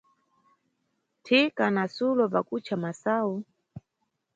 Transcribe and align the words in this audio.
Thika 1.23 1.65
na 1.75 1.83
Sulo 1.95 2.25
pakucha 2.33 2.75
masayu. 2.83 3.37